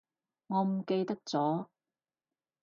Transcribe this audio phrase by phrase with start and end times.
[0.47, 1.67] 我唔記得咗